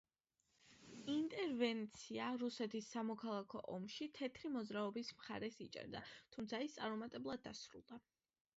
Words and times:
ინტერვენცია 1.15 2.29
რუსეთის 2.43 2.87
სამოქალაქო 2.95 3.61
ომში, 3.75 4.09
თეთრი 4.21 4.53
მოძრაობის 4.55 5.15
მხარეს 5.21 5.61
იჭერდა, 5.69 6.05
თუმცა 6.37 6.65
ის 6.69 6.79
წარუმატებლად 6.81 7.49
დასრულდა. 7.49 8.05